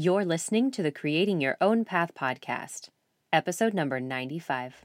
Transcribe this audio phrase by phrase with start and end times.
[0.00, 2.90] You're listening to the Creating Your Own Path podcast,
[3.32, 4.84] episode number 95.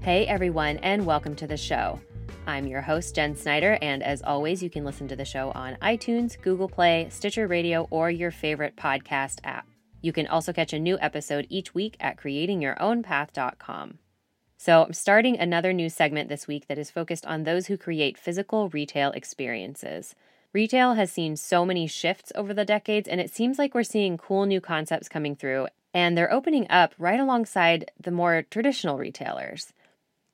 [0.00, 2.00] Hey everyone, and welcome to the show.
[2.48, 5.76] I'm your host, Jen Snyder, and as always, you can listen to the show on
[5.80, 9.68] iTunes, Google Play, Stitcher Radio, or your favorite podcast app.
[10.04, 13.98] You can also catch a new episode each week at creatingyourownpath.com.
[14.58, 18.18] So, I'm starting another new segment this week that is focused on those who create
[18.18, 20.14] physical retail experiences.
[20.52, 24.18] Retail has seen so many shifts over the decades, and it seems like we're seeing
[24.18, 29.72] cool new concepts coming through, and they're opening up right alongside the more traditional retailers.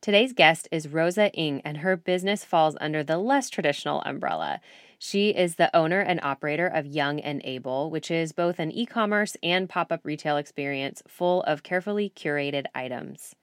[0.00, 4.60] Today's guest is Rosa Ng, and her business falls under the less traditional umbrella.
[5.02, 8.84] She is the owner and operator of Young and Able, which is both an e
[8.84, 13.34] commerce and pop up retail experience full of carefully curated items.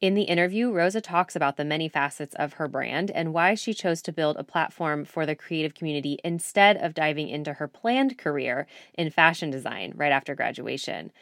[0.00, 3.74] In the interview, Rosa talks about the many facets of her brand and why she
[3.74, 8.16] chose to build a platform for the creative community instead of diving into her planned
[8.16, 11.12] career in fashion design right after graduation.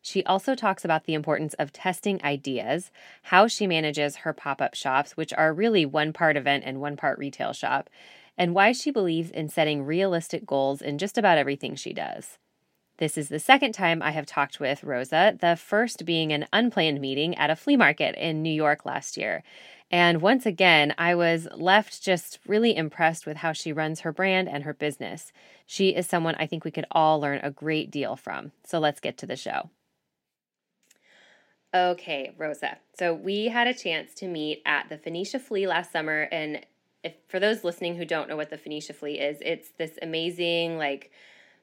[0.00, 2.92] She also talks about the importance of testing ideas,
[3.24, 6.96] how she manages her pop up shops, which are really one part event and one
[6.96, 7.90] part retail shop,
[8.38, 12.38] and why she believes in setting realistic goals in just about everything she does.
[12.98, 17.00] This is the second time I have talked with Rosa, the first being an unplanned
[17.00, 19.44] meeting at a flea market in New York last year.
[19.90, 24.48] And once again, I was left just really impressed with how she runs her brand
[24.48, 25.32] and her business.
[25.64, 28.52] She is someone I think we could all learn a great deal from.
[28.64, 29.70] So let's get to the show.
[31.74, 32.78] Okay, Rosa.
[32.98, 36.64] So we had a chance to meet at the Phoenicia Flea last summer, and
[37.08, 40.78] if for those listening who don't know what the Phoenicia Flea is, it's this amazing
[40.78, 41.10] like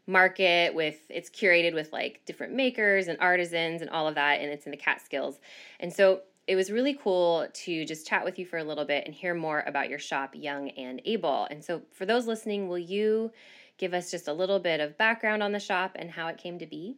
[0.07, 4.49] market with it's curated with like different makers and artisans and all of that, and
[4.49, 5.39] it's in the Catskills.
[5.79, 9.05] And so it was really cool to just chat with you for a little bit
[9.05, 11.47] and hear more about your shop, Young and Able.
[11.49, 13.31] And so for those listening, will you
[13.77, 16.59] give us just a little bit of background on the shop and how it came
[16.59, 16.97] to be?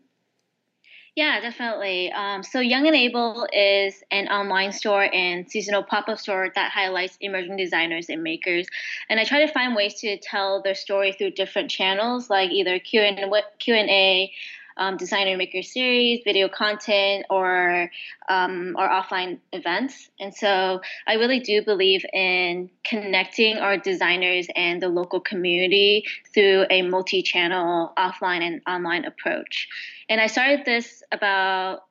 [1.17, 2.11] Yeah, definitely.
[2.11, 7.17] Um, so Young and Able is an online store and seasonal pop-up store that highlights
[7.19, 8.67] emerging designers and makers.
[9.09, 12.77] And I try to find ways to tell their story through different channels, like either
[12.77, 14.31] Q and Q and A,
[14.77, 17.89] um, designer maker series, video content, or
[18.29, 20.11] um, or offline events.
[20.19, 26.67] And so I really do believe in connecting our designers and the local community through
[26.69, 29.67] a multi-channel offline and online approach.
[30.09, 31.81] And I started this about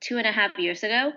[0.00, 1.12] two and a half years ago,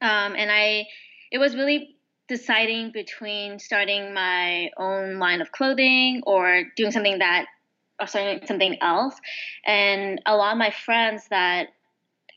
[0.00, 0.86] um, and I
[1.30, 1.96] it was really
[2.28, 7.46] deciding between starting my own line of clothing or doing something that
[8.00, 9.14] or starting something else.
[9.66, 11.68] And a lot of my friends that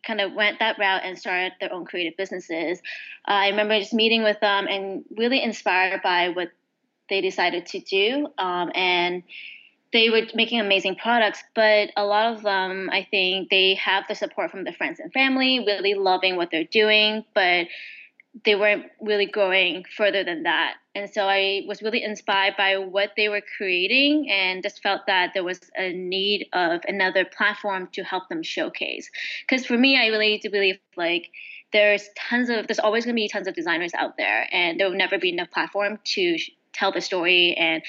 [0.06, 2.80] kind of went that route and started their own creative businesses,
[3.28, 6.50] uh, I remember just meeting with them and really inspired by what
[7.10, 8.28] they decided to do.
[8.38, 9.24] Um, and
[9.94, 14.16] they were making amazing products, but a lot of them, I think, they have the
[14.16, 17.68] support from the friends and family, really loving what they're doing, but
[18.44, 20.74] they weren't really going further than that.
[20.96, 25.32] And so I was really inspired by what they were creating and just felt that
[25.36, 29.10] there was a need of another platform to help them showcase.
[29.48, 31.30] Because for me, I really do believe like
[31.72, 34.90] there's tons of, there's always going to be tons of designers out there, and there
[34.90, 36.38] will never be enough platform to
[36.74, 37.84] tell the story and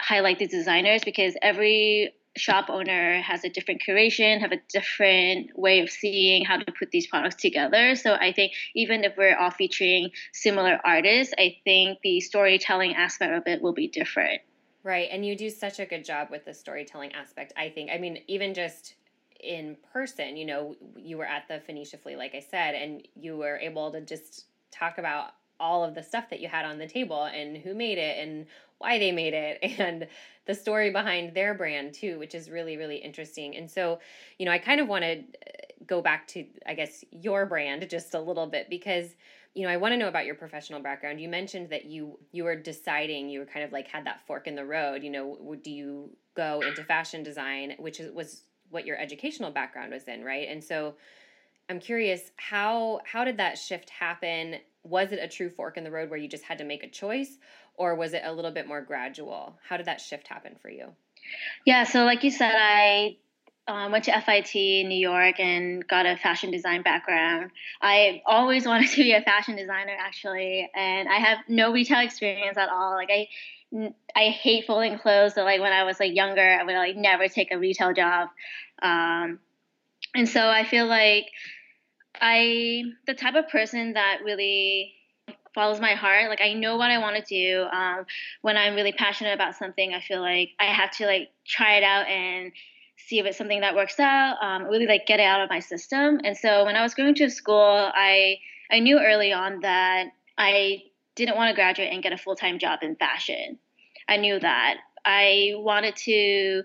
[0.00, 5.80] highlight the designers because every shop owner has a different curation, have a different way
[5.80, 7.94] of seeing how to put these products together.
[7.96, 13.32] So I think even if we're all featuring similar artists, I think the storytelling aspect
[13.32, 14.42] of it will be different.
[14.82, 15.08] Right.
[15.10, 17.90] And you do such a good job with the storytelling aspect, I think.
[17.92, 18.94] I mean, even just
[19.40, 23.36] in person, you know, you were at the Phoenicia Flea, like I said, and you
[23.36, 26.86] were able to just talk about all of the stuff that you had on the
[26.86, 28.46] table and who made it and
[28.80, 30.08] why they made it and
[30.46, 33.56] the story behind their brand too, which is really, really interesting.
[33.56, 34.00] And so,
[34.38, 35.22] you know, I kind of want to uh,
[35.86, 39.14] go back to, I guess, your brand just a little bit because
[39.52, 41.20] you know i want to know about your professional background.
[41.20, 44.46] You mentioned that you you were deciding you were kind of like had that fork
[44.46, 48.86] in the road you know do you go into fashion design which is, was what
[48.86, 50.48] your educational background was in right?
[50.48, 50.94] And so
[51.68, 54.56] i'm curious how how did that shift happen?
[54.84, 56.88] Was it a true fork in the road where you just had to make a
[56.88, 57.38] choice
[57.80, 59.56] or was it a little bit more gradual?
[59.66, 60.88] How did that shift happen for you?
[61.64, 63.16] Yeah, so like you said, I
[63.66, 67.52] um, went to FIT in New York and got a fashion design background.
[67.80, 72.58] I always wanted to be a fashion designer, actually, and I have no retail experience
[72.58, 72.92] at all.
[72.92, 73.28] Like I,
[74.14, 75.34] I hate folding clothes.
[75.34, 78.28] So like when I was like younger, I would like never take a retail job,
[78.82, 79.38] um,
[80.14, 81.28] and so I feel like
[82.20, 84.92] I the type of person that really
[85.54, 86.28] follows my heart.
[86.28, 87.64] Like I know what I want to do.
[87.64, 88.06] Um,
[88.42, 91.84] when I'm really passionate about something, I feel like I have to like try it
[91.84, 92.52] out and
[92.96, 94.36] see if it's something that works out.
[94.42, 96.20] Um, really like get it out of my system.
[96.24, 98.38] And so when I was going to school, I
[98.70, 100.08] I knew early on that
[100.38, 100.82] I
[101.16, 103.58] didn't want to graduate and get a full time job in fashion.
[104.08, 106.62] I knew that I wanted to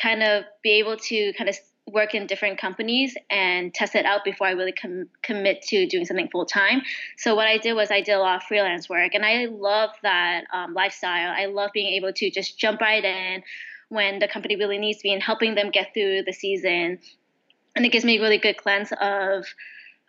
[0.00, 1.56] kind of be able to kind of
[1.92, 6.04] work in different companies and test it out before I really com- commit to doing
[6.04, 6.82] something full time.
[7.16, 9.90] So what I did was I did a lot of freelance work, and I love
[10.02, 11.34] that um, lifestyle.
[11.36, 13.42] I love being able to just jump right in
[13.88, 16.98] when the company really needs me and helping them get through the season.
[17.74, 19.44] And it gives me a really good cleanse of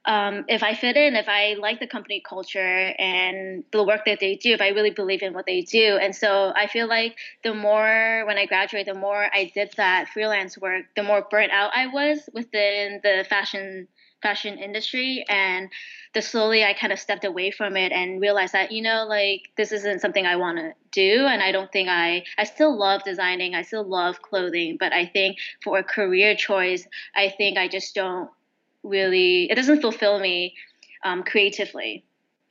[0.06, 4.20] um, if I fit in, if I like the company culture and the work that
[4.20, 5.98] they do, if I really believe in what they do.
[6.02, 10.10] And so I feel like the more when I graduate, the more I did that
[10.10, 13.88] freelance work, the more burnt out I was within the fashion
[14.22, 15.24] fashion industry.
[15.30, 15.70] And
[16.14, 19.44] the slowly I kind of stepped away from it and realized that you know like
[19.56, 21.26] this isn't something I want to do.
[21.26, 23.54] And I don't think I I still love designing.
[23.56, 24.78] I still love clothing.
[24.80, 28.30] But I think for a career choice I think I just don't
[28.84, 30.56] really it doesn't fulfill me
[31.04, 32.04] um, creatively.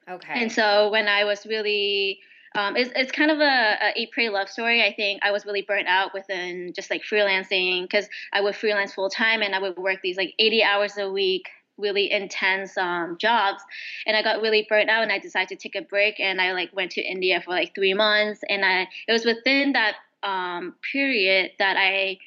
[0.08, 0.42] Okay.
[0.42, 2.20] And so when I was really
[2.54, 4.82] um, it's, it's kind of a, a eat pray love story.
[4.82, 8.94] I think I was really burnt out within just like freelancing because I would freelance
[8.94, 11.46] full time and I would work these like 80 hours a week,
[11.76, 13.62] really intense um, jobs,
[14.06, 16.52] and I got really burnt out and I decided to take a break and I
[16.52, 20.74] like went to India for like three months and I it was within that um,
[20.90, 22.18] period that I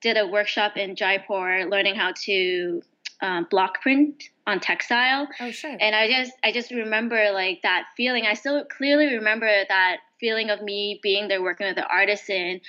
[0.00, 2.82] did a workshop in Jaipur learning how to
[3.24, 5.26] um, block print on textile.
[5.40, 5.74] Oh, sure.
[5.80, 8.26] And I just I just remember like that feeling.
[8.26, 12.60] I still clearly remember that feeling of me being there working with the artisan.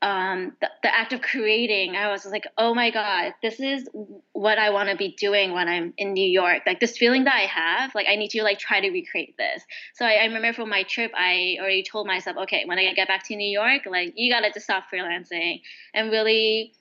[0.00, 3.88] Um, the, the act of creating, I was like, oh my God, this is
[4.32, 6.64] what I want to be doing when I'm in New York.
[6.66, 9.62] Like this feeling that I have, like I need to like try to recreate this.
[9.94, 13.08] So I, I remember from my trip, I already told myself, okay, when I get
[13.08, 15.62] back to New York, like you gotta just stop freelancing
[15.94, 16.74] and really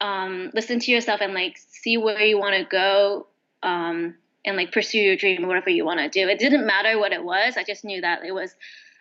[0.00, 3.26] um, listen to yourself and like see where you want to go
[3.62, 4.14] um,
[4.44, 6.28] and like pursue your dream or whatever you want to do.
[6.28, 7.56] It didn't matter what it was.
[7.56, 8.54] I just knew that it was,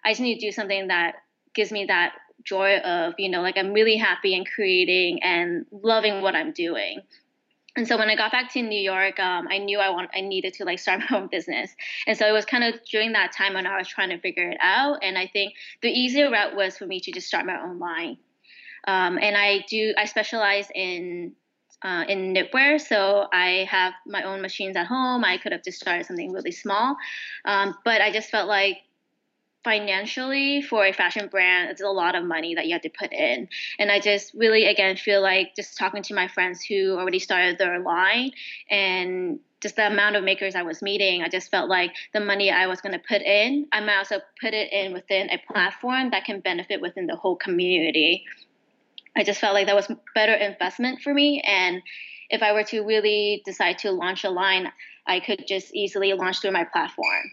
[0.04, 1.16] I just need to do something that
[1.54, 2.14] gives me that
[2.44, 7.02] joy of, you know, like I'm really happy and creating and loving what I'm doing.
[7.78, 10.22] And so when I got back to New York, um, I knew I want I
[10.22, 11.76] needed to like start my own business.
[12.08, 14.50] And so it was kind of during that time when I was trying to figure
[14.50, 15.00] it out.
[15.02, 18.18] And I think the easier route was for me to just start my own line.
[18.88, 21.34] Um, and I do I specialize in
[21.84, 25.24] uh, in knitwear, so I have my own machines at home.
[25.24, 26.98] I could have just started something really small,
[27.46, 28.78] um, but I just felt like
[29.66, 33.12] financially for a fashion brand it's a lot of money that you have to put
[33.12, 33.50] in.
[33.80, 37.58] And i just really again feel like just talking to my friends who already started
[37.58, 38.32] their line
[38.70, 42.52] and just the amount of makers i was meeting i just felt like the money
[42.52, 46.12] i was going to put in i might also put it in within a platform
[46.12, 48.24] that can benefit within the whole community
[49.16, 51.42] I just felt like that was better investment for me.
[51.46, 51.82] And
[52.30, 54.72] if I were to really decide to launch a line,
[55.08, 57.32] I could just easily launch through my platform.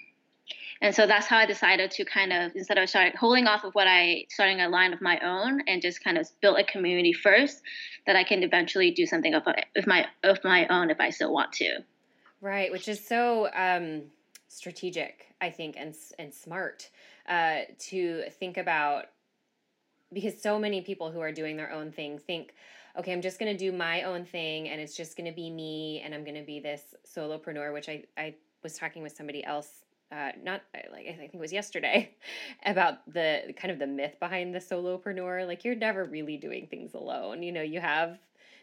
[0.82, 3.72] And so that's how I decided to kind of instead of start holding off of
[3.74, 7.12] what I starting a line of my own and just kind of build a community
[7.12, 7.62] first
[8.04, 9.44] that I can eventually do something of,
[9.76, 11.84] of my of my own if I still want to.
[12.40, 14.02] Right, which is so um,
[14.48, 16.90] strategic, I think, and and smart
[17.28, 17.60] uh,
[17.90, 19.04] to think about
[20.12, 22.54] because so many people who are doing their own thing think
[22.98, 25.50] okay i'm just going to do my own thing and it's just going to be
[25.50, 29.44] me and i'm going to be this solopreneur which i, I was talking with somebody
[29.44, 29.68] else
[30.12, 30.60] uh, not
[30.92, 32.14] like I think it was yesterday
[32.66, 35.46] about the kind of the myth behind the solopreneur.
[35.46, 37.42] Like you're never really doing things alone.
[37.42, 38.18] You know, you have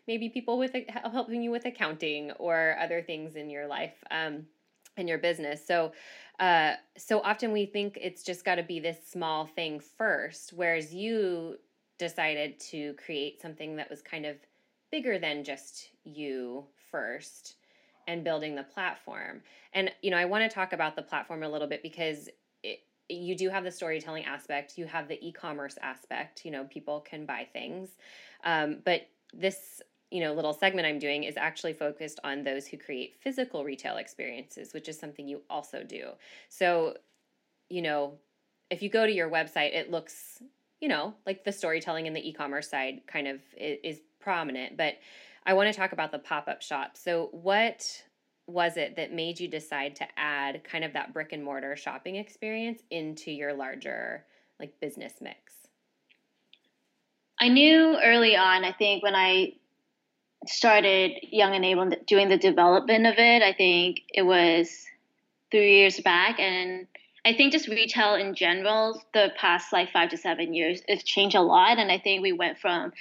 [0.08, 0.76] maybe people with
[1.12, 3.96] helping you with accounting or other things in your life.
[4.12, 4.46] Um,
[5.00, 5.66] in your business.
[5.66, 5.94] So,
[6.40, 10.94] uh, so often we think it's just got to be this small thing first, whereas
[10.94, 11.58] you
[11.98, 14.38] decided to create something that was kind of
[14.92, 17.56] bigger than just you first
[18.08, 19.42] and building the platform.
[19.74, 22.30] And, you know, I want to talk about the platform a little bit because
[22.64, 22.80] it,
[23.10, 27.02] you do have the storytelling aspect, you have the e commerce aspect, you know, people
[27.02, 27.90] can buy things.
[28.44, 29.82] Um, but this
[30.12, 33.98] you know little segment i'm doing is actually focused on those who create physical retail
[33.98, 36.10] experiences which is something you also do.
[36.50, 36.96] So
[37.70, 38.14] you know
[38.70, 40.42] if you go to your website it looks
[40.80, 44.96] you know like the storytelling and the e-commerce side kind of is, prominent but
[45.46, 46.98] i want to talk about the pop-up shop.
[46.98, 48.04] So what
[48.48, 52.16] was it that made you decide to add kind of that brick and mortar shopping
[52.16, 54.26] experience into your larger
[54.60, 55.54] like business mix?
[57.40, 59.54] I knew early on, I think when I
[60.48, 63.42] started Young and Able doing the development of it.
[63.42, 64.86] I think it was
[65.52, 66.88] three years back, and
[67.26, 71.36] I think just retail in general, the past like five to seven years, it's changed
[71.36, 71.78] a lot.
[71.78, 72.94] And I think we went from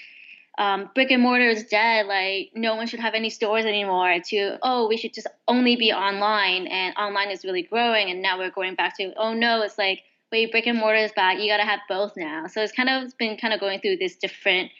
[0.59, 4.59] um, brick and mortar is dead, like no one should have any stores anymore, to
[4.62, 8.11] oh, we should just only be online, and online is really growing.
[8.11, 11.12] And now we're going back to oh no, it's like wait, brick and mortar is
[11.12, 11.38] back.
[11.38, 12.47] You got to have both now.
[12.49, 14.71] So it's kind of been kind of going through this different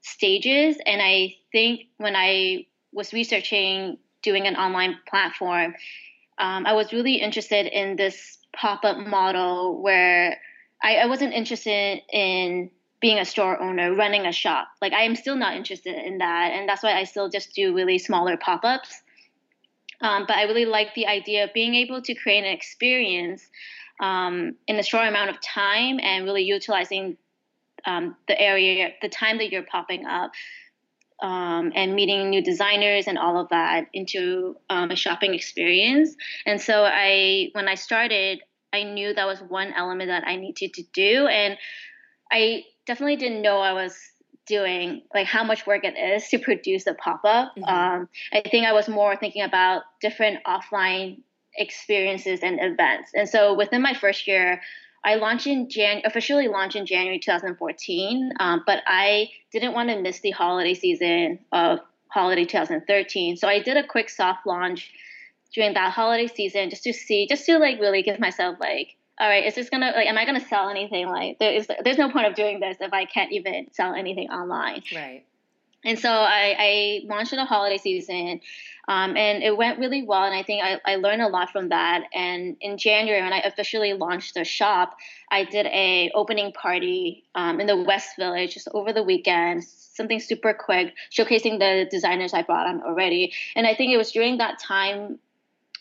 [0.00, 0.76] stages.
[0.86, 5.74] And I think when I was researching doing an online platform,
[6.38, 10.38] um, I was really interested in this pop up model where
[10.82, 14.68] I, I wasn't interested in being a store owner, running a shop.
[14.80, 17.74] Like I am still not interested in that, and that's why I still just do
[17.74, 19.02] really smaller pop ups.
[20.00, 23.44] Um, but I really like the idea of being able to create an experience
[24.00, 27.16] um, in a short amount of time and really utilizing
[27.84, 30.32] um, the area, the time that you're popping up,
[31.22, 36.14] um, and meeting new designers and all of that into um, a shopping experience.
[36.46, 38.40] And so I, when I started,
[38.72, 41.56] I knew that was one element that I needed to do, and
[42.30, 43.96] I definitely didn't know I was
[44.48, 47.64] doing like how much work it is to produce a pop-up mm-hmm.
[47.64, 51.20] um, i think i was more thinking about different offline
[51.54, 54.60] experiences and events and so within my first year
[55.04, 60.00] i launched in jan officially launched in january 2014 um, but i didn't want to
[60.00, 64.90] miss the holiday season of holiday 2013 so i did a quick soft launch
[65.54, 69.28] during that holiday season just to see just to like really give myself like all
[69.28, 71.08] right, is this gonna like, am I gonna sell anything?
[71.08, 74.30] Like, there is, there's no point of doing this if I can't even sell anything
[74.30, 74.82] online.
[74.94, 75.24] Right.
[75.84, 78.40] And so I, I launched in the holiday season,
[78.88, 80.24] um, and it went really well.
[80.24, 82.04] And I think I, I learned a lot from that.
[82.12, 84.96] And in January, when I officially launched the shop,
[85.30, 90.18] I did a opening party um, in the West Village just over the weekend, something
[90.18, 93.32] super quick, showcasing the designers I brought on already.
[93.54, 95.18] And I think it was during that time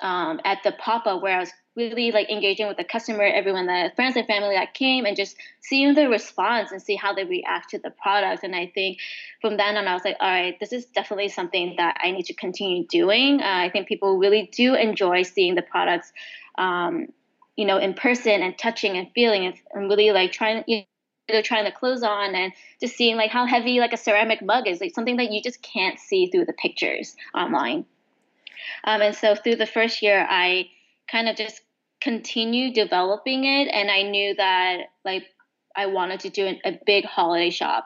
[0.02, 3.68] um, at the pop up where I was really like engaging with the customer, everyone,
[3.68, 7.24] the friends and family that came, and just seeing the response and see how they
[7.24, 8.44] react to the product.
[8.44, 8.98] And I think
[9.40, 12.26] from then on, I was like, all right, this is definitely something that I need
[12.26, 13.40] to continue doing.
[13.40, 16.12] Uh, I think people really do enjoy seeing the products,
[16.58, 17.08] um,
[17.56, 20.64] you know, in person and touching and feeling and, and really like trying.
[20.68, 20.84] You
[21.32, 24.66] know, trying the clothes on and just seeing like how heavy like a ceramic mug
[24.66, 27.84] is like something that you just can't see through the pictures online
[28.86, 30.70] um, and so through the first year i
[31.12, 31.60] kind of just
[32.08, 35.24] continue developing it and i knew that like
[35.76, 37.86] i wanted to do a big holiday shop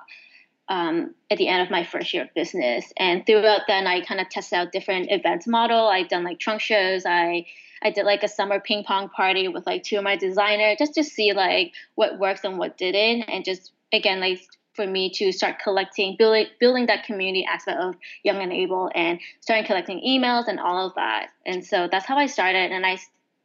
[0.69, 2.93] um, at the end of my first year of business.
[2.97, 5.87] And throughout then i kind of tested out different events model.
[5.87, 7.03] I've done like trunk shows.
[7.05, 7.45] I
[7.83, 10.93] i did like a summer ping pong party with like two of my designers just
[10.93, 13.23] to see like what works and what didn't.
[13.23, 14.39] And just again like
[14.73, 19.19] for me to start collecting building building that community aspect of young and able and
[19.41, 21.31] starting collecting emails and all of that.
[21.45, 22.71] And so that's how i started.
[22.71, 22.97] And i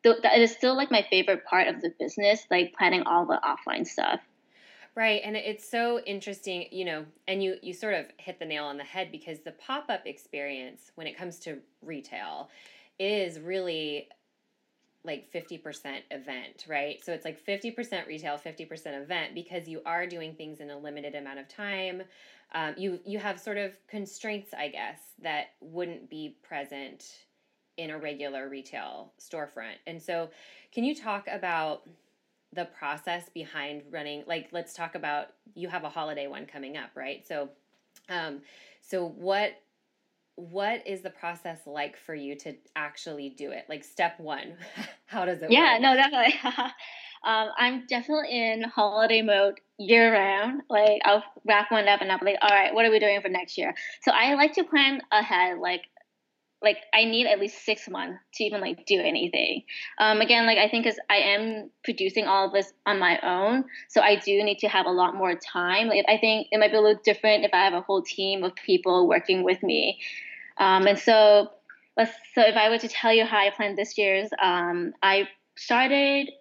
[0.05, 3.87] that is still like my favorite part of the business, like planning all the offline
[3.87, 4.21] stuff.
[4.95, 8.65] Right, and it's so interesting, you know, and you you sort of hit the nail
[8.65, 12.49] on the head because the pop-up experience when it comes to retail
[12.99, 14.09] is really
[15.05, 17.03] like 50% event, right?
[17.05, 21.15] So it's like 50% retail, 50% event because you are doing things in a limited
[21.15, 22.03] amount of time.
[22.55, 27.26] Um, you you have sort of constraints, I guess, that wouldn't be present
[27.77, 29.77] in a regular retail storefront.
[29.87, 30.31] And so,
[30.73, 31.83] can you talk about
[32.53, 34.25] the process behind running?
[34.27, 37.27] Like, let's talk about you have a holiday one coming up, right?
[37.27, 37.51] So,
[38.09, 38.41] um,
[38.83, 39.53] so what
[40.37, 43.65] what is the process like for you to actually do it?
[43.69, 44.55] Like step one,
[45.07, 45.51] how does it?
[45.51, 45.83] Yeah, work?
[45.83, 46.35] no, definitely.
[47.25, 50.63] um, I'm definitely in holiday mode year round.
[50.69, 53.21] Like I'll wrap one up and I'll be like, all right, what are we doing
[53.23, 53.75] for next year?
[54.03, 55.83] So I like to plan ahead, like
[56.67, 59.63] like I need at least six months to even like do anything.
[59.99, 63.65] Um, again, like I think because I am producing all of this on my own,
[63.89, 65.87] so I do need to have a lot more time.
[65.87, 68.43] Like I think it might be a little different if I have a whole team
[68.43, 70.01] of people working with me.
[70.59, 71.51] Um, and so
[71.97, 75.29] let's so if I were to tell you how I planned this year's, um, I
[75.57, 76.33] started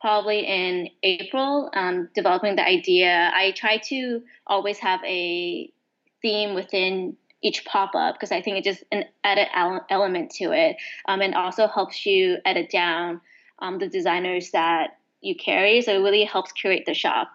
[0.00, 3.30] probably in April um, developing the idea.
[3.32, 5.72] I try to always have a
[6.20, 9.48] theme within each pop up because I think it just an edit
[9.90, 10.76] element to it,
[11.06, 13.20] um, and also helps you edit down
[13.60, 15.82] um, the designers that you carry.
[15.82, 17.30] So it really helps curate the shop.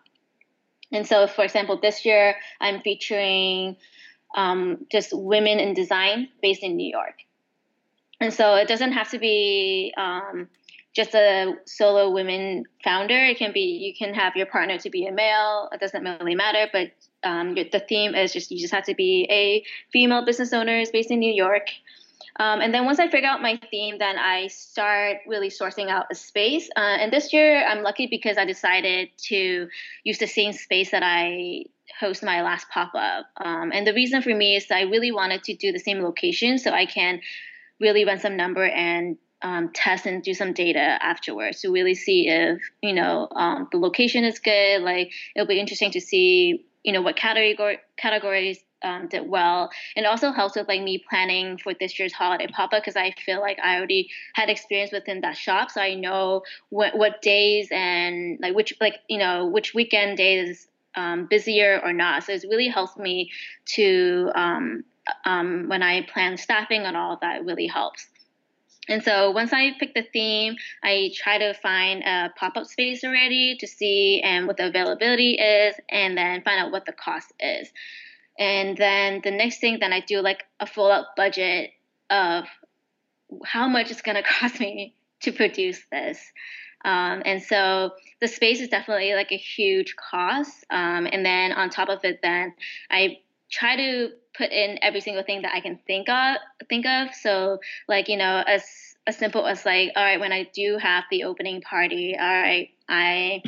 [0.92, 3.78] And so, for example, this year I'm featuring
[4.36, 7.16] um, just women in design based in New York.
[8.20, 10.48] And so it doesn't have to be um,
[10.94, 13.18] just a solo women founder.
[13.26, 15.70] It can be you can have your partner to be a male.
[15.72, 16.92] It doesn't really matter, but
[17.24, 20.92] um, the theme is just you just have to be a female business owner is
[20.92, 21.68] based in New York.
[22.40, 26.08] Um, and then once I figure out my theme, then I start really sourcing out
[26.12, 26.68] a space.
[26.76, 29.68] Uh, and this year, I'm lucky because I decided to
[30.04, 31.66] use the same space that I
[32.00, 33.28] host my last pop up.
[33.38, 36.58] Um, and the reason for me is I really wanted to do the same location
[36.58, 37.22] so I can
[37.80, 42.28] really run some number and um, test and do some data afterwards to really see
[42.30, 44.82] if you know um, the location is good.
[44.82, 49.70] Like it'll be interesting to see you know what category categories um, did well.
[49.96, 53.12] It also helps with like me planning for this year's holiday pop up because I
[53.12, 57.68] feel like I already had experience within that shop, so I know what what days
[57.72, 62.24] and like which like you know which weekend days um, busier or not.
[62.24, 63.32] So it really helps me
[63.76, 64.84] to um,
[65.26, 67.42] um, when I plan staffing and all that.
[67.42, 68.08] It really helps.
[68.90, 73.04] And so once I pick the theme, I try to find a pop up space
[73.04, 77.32] already to see and what the availability is, and then find out what the cost
[77.40, 77.70] is.
[78.38, 81.72] And then the next thing, then I do like a full out budget
[82.10, 82.46] of
[83.46, 86.20] how much it's to cost me to produce this.
[86.86, 90.66] Um, and so the space is definitely like a huge cost.
[90.70, 92.54] Um, and then on top of it, then
[92.92, 93.20] I
[93.54, 96.38] try to put in every single thing that I can think of.
[96.68, 97.14] Think of.
[97.14, 98.64] So like you know, as
[99.06, 102.70] as simple as like, all right, when I do have the opening party, all right,
[102.90, 103.42] I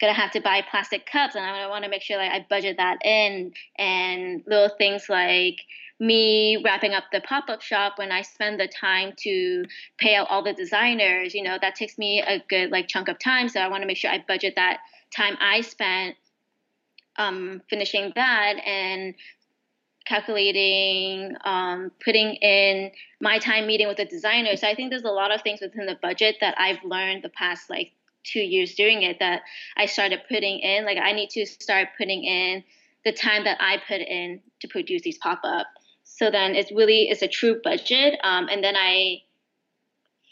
[0.00, 2.76] gonna have to buy plastic cups and I want to make sure like I budget
[2.78, 5.60] that in and little things like
[6.00, 9.64] me wrapping up the pop-up shop when I spend the time to
[9.98, 13.20] pay out all the designers, you know, that takes me a good like chunk of
[13.20, 13.48] time.
[13.48, 14.78] So I want to make sure I budget that
[15.14, 16.16] time I spent
[17.16, 19.14] um, finishing that and
[20.12, 22.90] calculating, um, putting in
[23.20, 24.56] my time meeting with the designer.
[24.56, 27.30] So I think there's a lot of things within the budget that I've learned the
[27.30, 27.92] past like
[28.24, 29.40] two years doing it that
[29.76, 30.84] I started putting in.
[30.84, 32.62] Like I need to start putting in
[33.06, 35.66] the time that I put in to produce these pop up.
[36.04, 39.22] So then it's really it's a true budget, um, and then I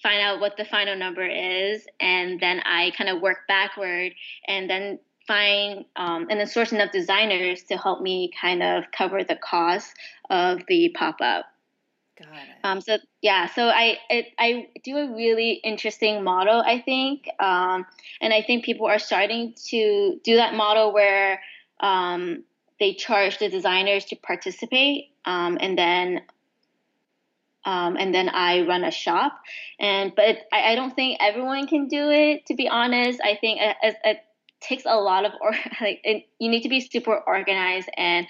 [0.03, 4.13] find out what the final number is, and then I kind of work backward,
[4.47, 4.99] and then
[5.31, 9.95] find um, and then source enough designers to help me kind of cover the cost
[10.29, 11.47] of the pop up.
[12.19, 12.65] Got it.
[12.65, 17.87] Um, so yeah, so I it, I do a really interesting model, I think, um,
[18.21, 21.41] and I think people are starting to do that model where
[21.79, 22.43] um,
[22.81, 26.23] they charge the designers to participate, um, and then
[27.65, 29.39] um, and then I run a shop.
[29.79, 32.47] And but it, I, I, don't think everyone can do it.
[32.47, 33.61] To be honest, I think
[34.61, 36.03] takes a lot of or like
[36.39, 38.27] you need to be super organized and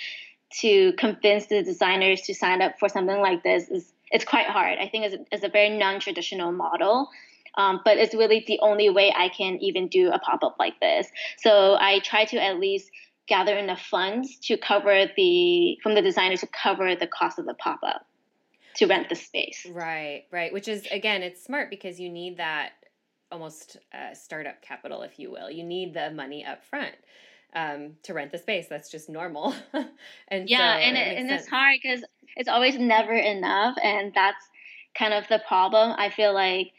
[0.60, 4.78] to convince the designers to sign up for something like this is it's quite hard.
[4.78, 7.08] I think it's, it's a very non-traditional model.
[7.56, 11.08] Um, but it's really the only way I can even do a pop-up like this.
[11.38, 12.90] So I try to at least
[13.26, 17.54] gather enough funds to cover the from the designers to cover the cost of the
[17.54, 18.06] pop-up
[18.76, 19.66] to rent the space.
[19.70, 20.52] Right, right.
[20.52, 22.72] Which is again, it's smart because you need that
[23.30, 25.50] almost uh, startup capital, if you will.
[25.50, 26.94] You need the money up front
[27.54, 28.66] um, to rent the space.
[28.68, 29.54] That's just normal.
[30.28, 31.42] and yeah, so and it, and sense.
[31.42, 32.04] it's hard because
[32.36, 34.44] it's always never enough, and that's
[34.96, 35.94] kind of the problem.
[35.98, 36.72] I feel like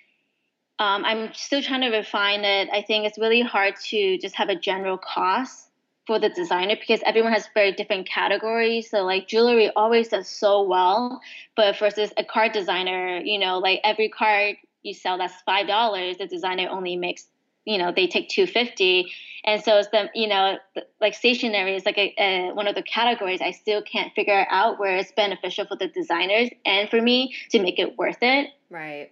[0.80, 2.70] um, I'm still trying to refine it.
[2.72, 5.70] I think it's really hard to just have a general cost
[6.08, 8.90] for the designer because everyone has very different categories.
[8.90, 11.22] So like jewelry always does so well,
[11.56, 16.18] but versus a card designer, you know, like every card you sell that's five dollars,
[16.18, 17.28] the designer only makes
[17.66, 19.12] you know they take 250
[19.46, 20.58] and so it's the you know
[21.00, 24.80] like stationery is like a, a, one of the categories i still can't figure out
[24.80, 28.50] where it's beneficial for the designers and for me to make it worth it.
[28.70, 29.12] Right.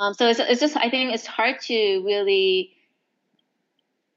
[0.00, 2.72] Um, so it's, it's just i think it's hard to really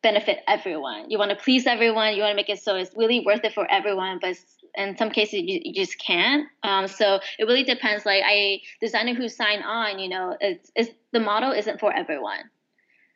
[0.02, 1.12] benefit everyone.
[1.12, 3.54] You want to please everyone you want to make it so it's really worth it
[3.54, 4.36] for everyone but
[4.76, 9.14] in some cases you, you just can't um, so it really depends like i designer
[9.14, 12.50] who sign on you know it's, it's the model isn't for everyone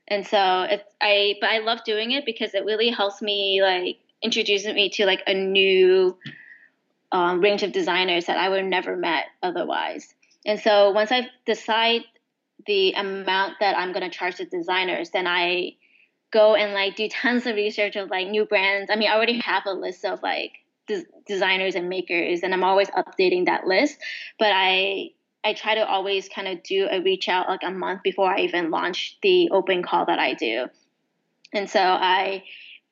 [0.08, 4.00] and so it's I but I love doing it because it really helps me like
[4.22, 6.18] introduces me to like a new
[7.12, 10.14] um, range of designers that I would have never met otherwise.
[10.46, 12.02] And so once I decide
[12.66, 15.76] the amount that I'm going to charge the designers, then I
[16.32, 18.90] go and like do tons of research of like new brands.
[18.92, 20.54] I mean, I already have a list of like
[20.88, 23.98] des- designers and makers, and I'm always updating that list.
[24.40, 25.12] But I
[25.44, 28.42] I try to always kind of do a reach out like a month before I
[28.42, 30.68] even launch the open call that I do.
[31.54, 32.44] And so I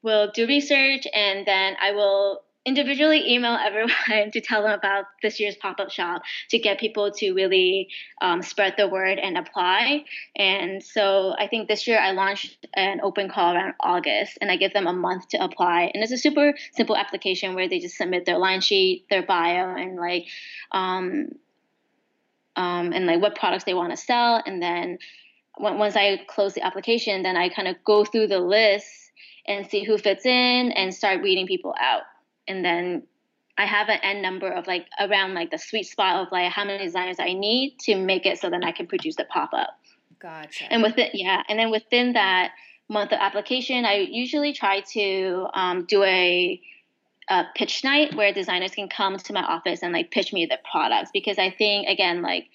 [0.03, 5.39] will do research and then I will individually email everyone to tell them about this
[5.39, 7.89] year's pop-up shop to get people to really
[8.21, 10.05] um, spread the word and apply.
[10.35, 14.55] And so i think this year i launched an open call around august and i
[14.55, 15.91] give them a month to apply.
[15.93, 19.75] And it's a super simple application where they just submit their line sheet their bio
[19.75, 20.27] and like
[20.71, 21.29] um,
[22.55, 24.41] um, and like what products they want to sell.
[24.45, 24.97] And then
[25.59, 29.11] once i close the application then i kind of go through the list
[29.45, 32.03] and see who fits in and start reading people out
[32.47, 33.03] and then
[33.57, 36.65] I have an end number of like around like the sweet spot of like how
[36.65, 39.77] many designers I need to make it so then I can produce the pop up.
[40.19, 40.71] Gotcha.
[40.71, 42.51] And within yeah, and then within that
[42.89, 46.61] month of application, I usually try to um, do a,
[47.29, 50.59] a pitch night where designers can come to my office and like pitch me the
[50.69, 52.47] products because I think again like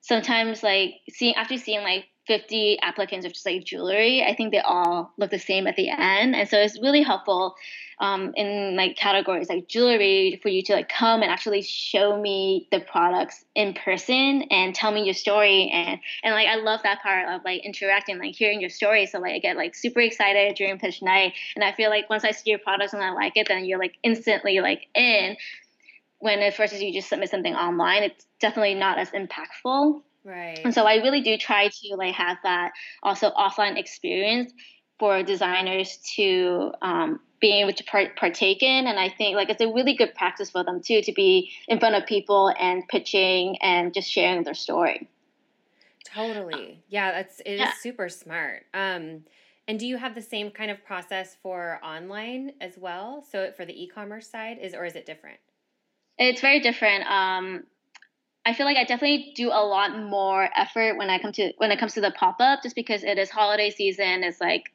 [0.00, 4.60] sometimes like seeing after seeing like 50 applicants of just like jewelry, I think they
[4.60, 6.36] all look the same at the end.
[6.36, 7.54] And so it's really helpful
[7.98, 12.66] um, in like categories like jewelry for you to like come and actually show me
[12.70, 15.70] the products in person and tell me your story.
[15.72, 19.06] And, and like, I love that part of like interacting, like hearing your story.
[19.06, 21.34] So like, I get like super excited during pitch night.
[21.54, 23.78] And I feel like once I see your products and I like it, then you're
[23.78, 25.36] like instantly like in
[26.20, 30.02] when at first you just submit something online, it's definitely not as impactful.
[30.24, 30.60] Right.
[30.62, 34.52] And so I really do try to like have that also offline experience
[34.98, 38.86] for designers to um, be able to part- partake in.
[38.86, 41.80] And I think like it's a really good practice for them too to be in
[41.80, 45.08] front of people and pitching and just sharing their story.
[46.04, 46.82] Totally.
[46.88, 47.70] Yeah, that's it yeah.
[47.70, 48.66] is super smart.
[48.74, 49.24] Um,
[49.66, 53.24] and do you have the same kind of process for online as well?
[53.30, 55.38] So for the e-commerce side is or is it different?
[56.18, 57.06] It's very different.
[57.06, 57.64] Um,
[58.46, 61.70] I feel like I definitely do a lot more effort when I come to when
[61.70, 64.24] it comes to the pop up, just because it is holiday season.
[64.24, 64.72] It's like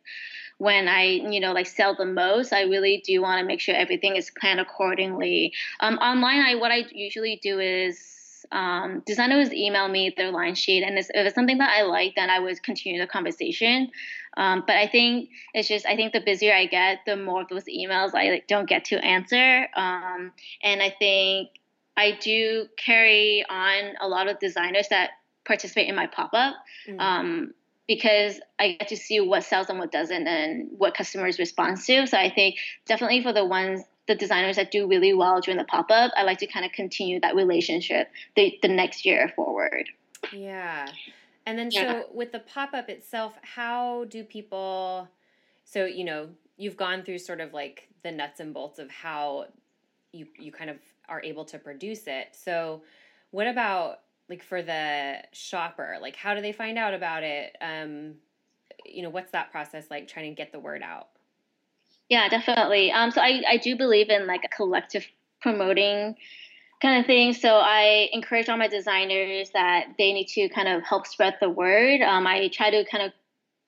[0.58, 2.54] when I you know like sell the most.
[2.54, 5.54] I really do want to make sure everything is planned accordingly.
[5.80, 10.84] Um, online, I what I usually do is um, designers email me their line sheet,
[10.84, 13.90] and if it's something that I like, then I would continue the conversation.
[14.38, 17.48] Um, but I think it's just I think the busier I get, the more of
[17.48, 19.68] those emails I like, don't get to answer.
[19.76, 21.50] Um, and I think
[21.98, 25.12] I do carry on a lot of designers that
[25.46, 26.56] participate in my pop up
[26.88, 27.00] mm-hmm.
[27.00, 27.54] um,
[27.88, 32.08] because I get to see what sells and what doesn't and what customers respond to.
[32.08, 32.56] So I think
[32.86, 36.24] definitely for the ones the designers that do really well during the pop up, I
[36.24, 39.90] like to kind of continue that relationship the, the next year forward.
[40.32, 40.88] Yeah.
[41.48, 41.92] And then, yeah.
[41.92, 45.08] so with the pop up itself, how do people,
[45.64, 49.46] so, you know, you've gone through sort of like the nuts and bolts of how
[50.12, 50.78] you, you kind of
[51.10, 52.30] are able to produce it.
[52.34, 52.84] So,
[53.32, 55.98] what about like for the shopper?
[56.02, 57.56] Like, how do they find out about it?
[57.62, 58.16] Um,
[58.86, 61.10] you know, what's that process like trying to get the word out?
[62.10, 62.92] Yeah, definitely.
[62.92, 65.06] Um, so I, I do believe in like a collective
[65.42, 66.16] promoting
[66.82, 67.34] kind of thing.
[67.34, 71.50] So I encourage all my designers that they need to kind of help spread the
[71.50, 72.02] word.
[72.02, 73.12] Um, I try to kind of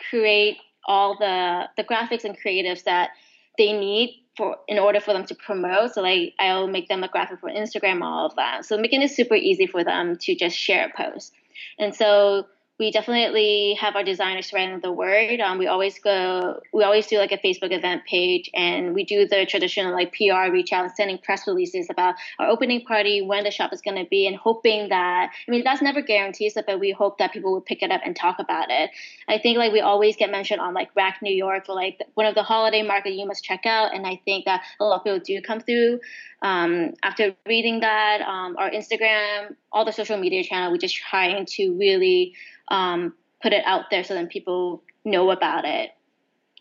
[0.09, 3.11] create all the the graphics and creatives that
[3.57, 5.93] they need for in order for them to promote.
[5.93, 8.65] So like I'll make them a graphic for Instagram, all of that.
[8.65, 11.33] So making it super easy for them to just share a post.
[11.79, 12.45] And so
[12.79, 15.39] we definitely have our designers spreading the word.
[15.39, 19.27] Um, we always go, we always do like a Facebook event page, and we do
[19.27, 23.43] the traditional like PR reach out and sending press releases about our opening party, when
[23.43, 26.79] the shop is going to be, and hoping that I mean that's never guarantees but
[26.79, 28.91] we hope that people will pick it up and talk about it.
[29.27, 32.25] I think like we always get mentioned on like Racked New York for like one
[32.25, 35.03] of the holiday market you must check out, and I think that a lot of
[35.03, 35.99] people do come through.
[36.43, 41.45] Um, after reading that, um, our Instagram, all the social media channel, We're just trying
[41.45, 42.35] to really
[42.67, 45.91] um, put it out there so then people know about it.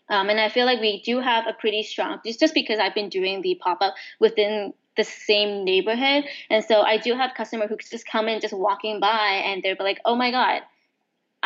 [0.09, 3.09] Um, and I feel like we do have a pretty strong, just, because I've been
[3.09, 6.23] doing the pop up within the same neighborhood.
[6.49, 9.75] And so I do have customers who just come in just walking by and they're
[9.79, 10.61] like, oh my God,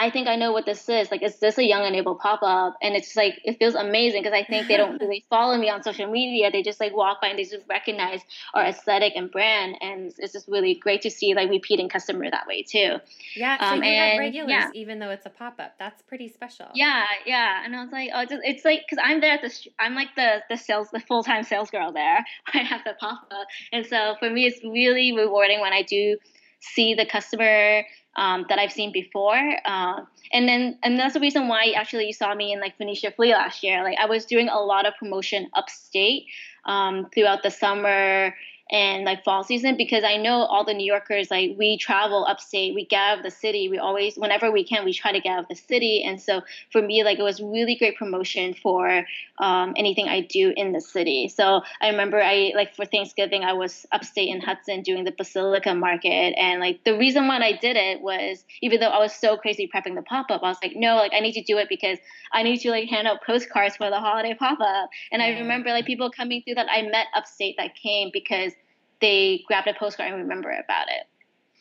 [0.01, 1.11] I think I know what this is.
[1.11, 2.75] Like, is this a young and able pop up?
[2.81, 5.83] And it's like, it feels amazing because I think they don't really follow me on
[5.83, 6.49] social media.
[6.49, 8.21] They just like walk by and they just recognize
[8.55, 9.75] our aesthetic and brand.
[9.79, 12.97] And it's just really great to see like repeating customer that way too.
[13.35, 13.59] Yeah.
[13.59, 14.69] So um, you and, have regulars, yeah.
[14.73, 15.75] even though it's a pop up.
[15.77, 16.69] That's pretty special.
[16.73, 17.05] Yeah.
[17.27, 17.63] Yeah.
[17.63, 20.15] And I was like, oh, it's, it's like, cause I'm there at the, I'm like
[20.15, 22.25] the, the sales, the full time sales girl there.
[22.55, 23.45] I have the pop up.
[23.71, 26.17] And so for me, it's really rewarding when I do
[26.61, 27.83] see the customer
[28.15, 29.57] um, that I've seen before.
[29.65, 30.01] Uh,
[30.33, 33.33] and then and that's the reason why actually you saw me in like Phoenicia Flea
[33.33, 33.83] last year.
[33.83, 36.25] Like I was doing a lot of promotion upstate
[36.65, 38.33] um, throughout the summer
[38.71, 42.73] and like fall season because I know all the New Yorkers like we travel upstate,
[42.73, 43.67] we get out of the city.
[43.69, 46.03] We always whenever we can we try to get out of the city.
[46.03, 49.05] And so for me like it was really great promotion for
[49.39, 51.27] um, anything I do in the city.
[51.27, 55.75] So I remember I like for Thanksgiving I was upstate in Hudson doing the Basilica
[55.75, 59.35] market and like the reason why I did it was even though I was so
[59.35, 61.67] crazy prepping the pop up, I was like, no, like I need to do it
[61.69, 61.97] because
[62.31, 64.89] I need to like hand out postcards for the holiday pop up.
[65.11, 68.53] And I remember like people coming through that I met upstate that came because
[69.01, 71.07] they grabbed a postcard and remember about it.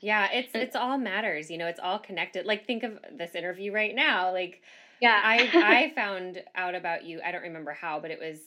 [0.00, 2.46] Yeah, it's it's all matters, you know, it's all connected.
[2.46, 4.33] Like think of this interview right now.
[4.33, 4.62] Like
[5.00, 5.20] yeah.
[5.22, 7.20] I I found out about you.
[7.24, 8.38] I don't remember how, but it was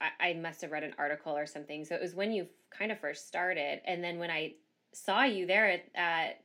[0.00, 1.84] I, I must have read an article or something.
[1.84, 4.54] So it was when you kind of first started and then when I
[4.92, 6.40] saw you there at, at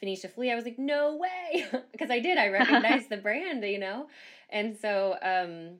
[0.00, 2.36] Phoenicia Flea, I was like, no way, because I did.
[2.36, 4.08] I recognized the brand, you know,
[4.50, 5.78] and so um,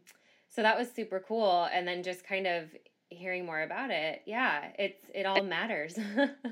[0.48, 1.68] so that was super cool.
[1.72, 2.68] And then just kind of
[3.14, 5.98] hearing more about it, yeah, it's it all matters.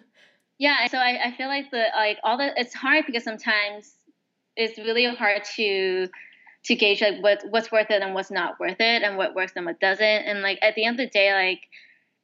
[0.58, 3.94] yeah, so I, I feel like the like all the it's hard because sometimes
[4.56, 6.08] it's really hard to
[6.64, 9.52] to gauge like what what's worth it and what's not worth it and what works
[9.56, 10.04] and what doesn't.
[10.04, 11.60] And like at the end of the day, like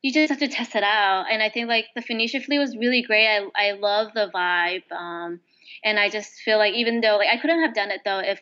[0.02, 1.26] you just have to test it out.
[1.30, 3.26] And I think like the Phoenicia Flea was really great.
[3.26, 4.90] I I love the vibe.
[4.92, 5.40] Um,
[5.84, 8.40] and I just feel like even though like I couldn't have done it though if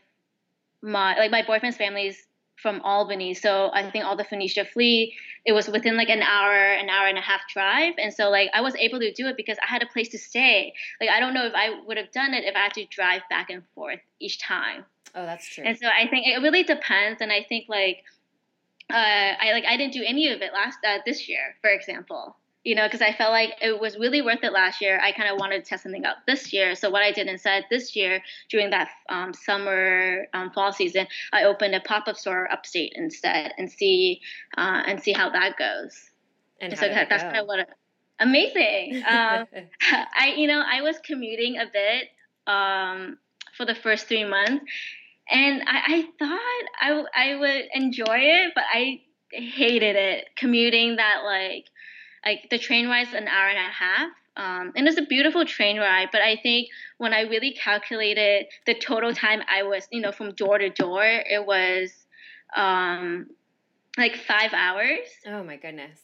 [0.83, 5.15] my like my boyfriend's family's from Albany, so I think all the Phoenicia Flea
[5.47, 8.51] it was within like an hour, an hour and a half drive, and so like
[8.53, 10.75] I was able to do it because I had a place to stay.
[11.01, 13.23] Like I don't know if I would have done it if I had to drive
[13.31, 14.85] back and forth each time.
[15.15, 15.65] Oh, that's true.
[15.65, 18.03] And so I think it really depends, and I think like
[18.91, 18.95] uh,
[19.41, 22.37] I like I didn't do any of it last uh, this year, for example.
[22.67, 24.99] You know, because I felt like it was really worth it last year.
[25.01, 26.75] I kind of wanted to test something out this year.
[26.75, 31.45] So what I did instead this year during that um, summer um, fall season, I
[31.45, 34.21] opened a pop up store upstate instead and see
[34.59, 36.11] uh, and see how that goes.
[36.61, 37.69] And so that, that's kind of what.
[38.19, 39.05] amazing.
[39.09, 39.47] Um,
[40.19, 42.09] I you know I was commuting a bit
[42.53, 43.19] um,
[43.57, 44.65] for the first three months,
[45.31, 51.23] and I, I thought I, I would enjoy it, but I hated it commuting that
[51.25, 51.67] like
[52.27, 54.11] like the train ride's an hour and a half.
[54.37, 58.75] Um, and it's a beautiful train ride, but I think when I really calculated the
[58.75, 61.91] total time I was, you know, from door to door, it was
[62.55, 63.29] um,
[63.97, 65.09] like five hours.
[65.27, 66.01] Oh my goodness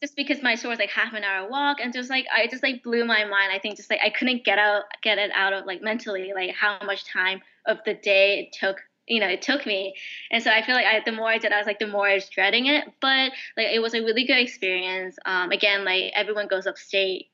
[0.00, 2.62] just because my store was like half an hour walk and just like I just
[2.62, 3.52] like blew my mind.
[3.52, 6.54] I think just like I couldn't get out get it out of like mentally like
[6.54, 8.76] how much time of the day it took
[9.08, 9.94] you know it took me.
[10.30, 12.06] And so i feel like I, the more i did i was like the more
[12.06, 12.84] i was dreading it.
[13.00, 15.16] But like it was a really good experience.
[15.26, 17.26] Um, again like everyone goes upstate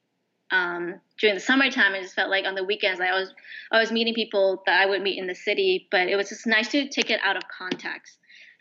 [0.51, 1.95] um, during the summertime.
[1.95, 3.35] I just felt like on the weekends i was
[3.73, 5.89] i was meeting people that i would meet in the city.
[5.91, 8.19] But it was just nice to take it out of context.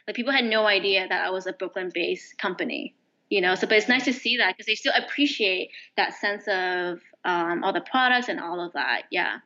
[0.08, 2.96] Like people had no idea that i was a brooklyn based company
[3.30, 3.56] you know?
[3.56, 7.64] So but it's nice to see that because they still appreciate that sense of um,
[7.64, 9.04] all the products and all of that.
[9.10, 9.40] Yeah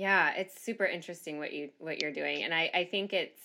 [0.00, 3.42] yeah it's super interesting what you what you're doing and i i think it's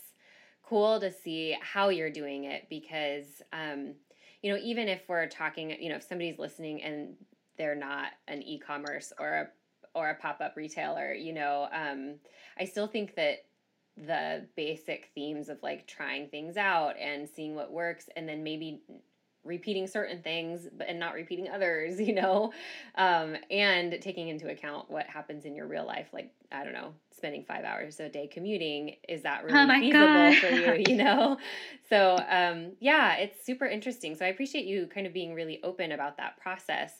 [0.64, 3.94] cool to see how you're doing it because um
[4.42, 7.16] you know even if we're talking you know if somebody's listening and
[7.58, 9.48] they're not an e-commerce or a
[9.94, 12.16] or a pop-up retailer you know um
[12.58, 13.44] i still think that
[13.98, 18.82] the basic themes of like trying things out and seeing what works and then maybe
[19.46, 22.52] repeating certain things but and not repeating others you know?
[22.96, 26.94] Um, and taking into account what happens in your real life like i don't know
[27.12, 30.36] spending five hours a day commuting is that really oh feasible God.
[30.38, 31.38] for you you know?
[31.90, 34.16] So um, yeah it's super interesting.
[34.16, 36.94] So i appreciate you kind of being really open about that process.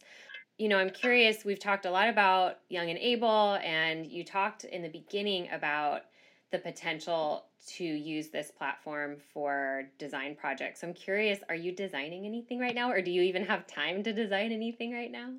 [0.58, 4.64] You know i'm curious we've talked a lot about young and able and you talked
[4.64, 6.04] in the beginning about
[6.52, 10.82] the potential to use this platform for design projects.
[10.82, 14.04] So I'm curious, are you designing anything right now or do you even have time
[14.04, 15.30] to design anything right now?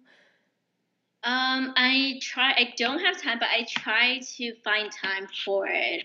[1.22, 6.04] Um, I try I don't have time, but I try to find time for it.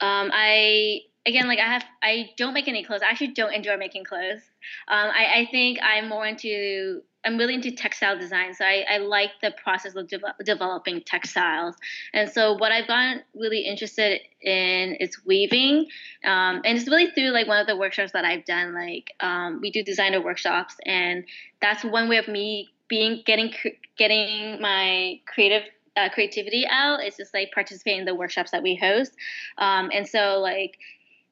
[0.00, 3.02] Um, I again like I have I don't make any clothes.
[3.02, 4.40] I actually don't enjoy making clothes.
[4.88, 8.98] Um, I, I think I'm more into I'm really into textile design, so I, I
[8.98, 11.76] like the process of de- developing textiles.
[12.14, 15.86] And so what I've gotten really interested in is weaving,
[16.24, 18.74] um, and it's really through like one of the workshops that I've done.
[18.74, 21.24] Like um, we do designer workshops, and
[21.60, 23.52] that's one way of me being getting
[23.98, 25.62] getting my creative
[25.96, 27.00] uh, creativity out.
[27.02, 29.12] It's just like participating in the workshops that we host,
[29.58, 30.78] um, and so like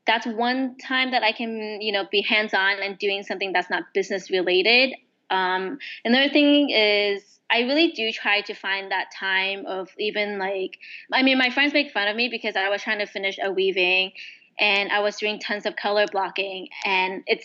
[0.06, 3.68] that's one time that I can, you know, be hands on and doing something that's
[3.68, 4.94] not business related.
[5.30, 10.78] Um, another thing is I really do try to find that time of even like
[11.12, 13.50] I mean my friends make fun of me because I was trying to finish a
[13.50, 14.12] weaving
[14.58, 17.44] and I was doing tons of color blocking and it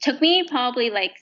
[0.00, 1.12] took me probably like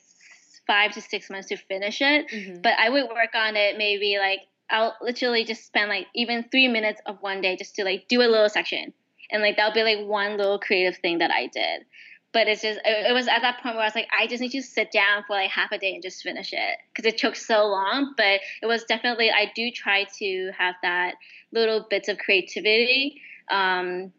[0.67, 2.27] five to six months to finish it.
[2.29, 2.61] Mm-hmm.
[2.63, 6.69] But I would work on it maybe like I'll literally just spend like even three
[6.69, 8.93] minutes of one day just to like do a little section.
[9.31, 11.85] And like that'll be like one little creative thing that I did.
[12.33, 14.41] But it's just, it, it was at that point where I was like, I just
[14.41, 17.19] need to sit down for like half a day and just finish it because it
[17.19, 18.14] took so long.
[18.17, 21.14] But it was definitely, I do try to have that
[21.53, 24.12] little bits of creativity um,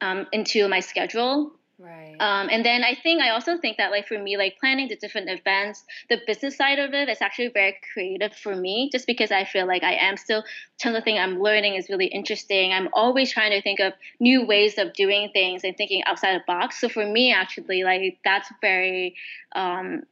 [0.00, 2.16] um, into my schedule Right.
[2.20, 4.96] Um, and then I think I also think that like for me, like planning the
[4.96, 9.30] different events, the business side of it is actually very creative for me, just because
[9.30, 10.44] I feel like I am still
[10.78, 12.72] tons of things I'm learning is really interesting.
[12.72, 16.44] I'm always trying to think of new ways of doing things and thinking outside the
[16.46, 16.78] box.
[16.80, 19.16] So for me, actually, like that's very
[19.56, 20.02] um,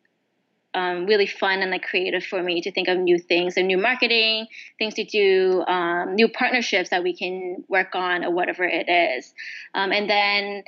[0.74, 3.78] um, really fun and like creative for me to think of new things and new
[3.78, 4.46] marketing
[4.78, 9.32] things to do um, new partnerships that we can work on or whatever it is
[9.74, 10.62] um, and then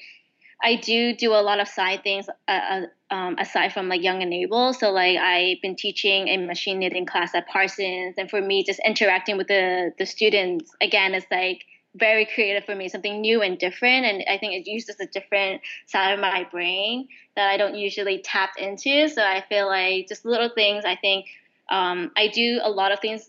[0.63, 4.23] I do do a lot of side things uh, uh, um, aside from like Young
[4.23, 4.73] and Able.
[4.73, 8.81] So like I've been teaching a machine knitting class at Parsons, and for me, just
[8.85, 11.65] interacting with the the students again is like
[11.97, 14.07] very creative for me, something new and different.
[14.07, 18.19] And I think it uses a different side of my brain that I don't usually
[18.19, 19.09] tap into.
[19.09, 20.85] So I feel like just little things.
[20.85, 21.27] I think
[21.71, 23.29] um, I do a lot of things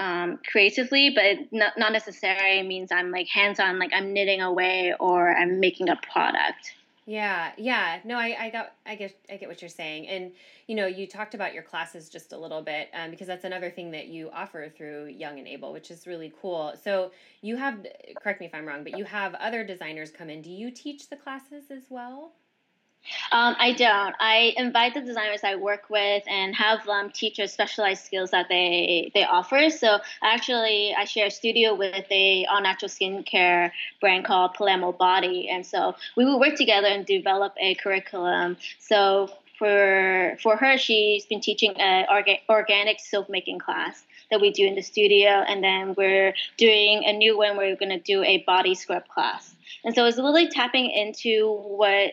[0.00, 4.94] um, creatively, but not, not necessarily means I'm like hands on, like I'm knitting away
[4.98, 6.74] or I'm making a product.
[7.06, 7.98] Yeah, yeah.
[8.04, 10.08] No, I, I got, I get, I get what you're saying.
[10.08, 10.32] And,
[10.68, 13.68] you know, you talked about your classes just a little bit, um, because that's another
[13.68, 16.74] thing that you offer through Young and Able, which is really cool.
[16.82, 17.10] So
[17.42, 17.84] you have,
[18.22, 20.40] correct me if I'm wrong, but you have other designers come in.
[20.40, 22.32] Do you teach the classes as well?
[23.32, 24.14] Um, I don't.
[24.20, 28.46] I invite the designers I work with and have them teach us specialized skills that
[28.48, 29.70] they they offer.
[29.70, 35.48] So actually, I share a studio with a all natural skincare brand called Palermo Body,
[35.48, 38.56] and so we will work together and develop a curriculum.
[38.78, 44.50] So for for her, she's been teaching an orga- organic soap making class that we
[44.50, 48.00] do in the studio, and then we're doing a new one where we're going to
[48.00, 49.54] do a body scrub class.
[49.84, 52.12] And so it's really tapping into what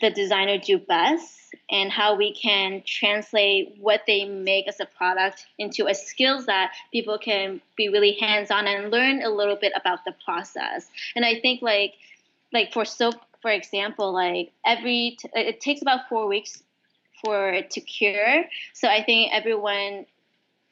[0.00, 5.46] the designer do best and how we can translate what they make as a product
[5.58, 10.04] into a skills that people can be really hands-on and learn a little bit about
[10.04, 10.88] the process.
[11.16, 11.94] And i think like
[12.52, 16.62] like for soap for example like every t- it takes about four weeks
[17.24, 18.44] for it to cure.
[18.72, 20.06] So i think everyone